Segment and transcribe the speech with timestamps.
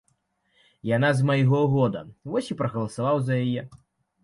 [0.91, 2.03] Яна з майго года,
[2.33, 3.71] вось і прагаласаваў за яе.